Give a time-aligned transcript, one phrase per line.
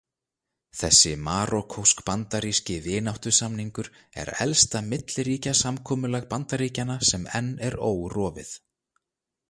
[0.77, 3.91] Þessi marokkósk-bandaríski vináttusamningur
[4.25, 8.57] er elsta milliríkjasamkomulag Bandaríkjanna sem enn er órofið.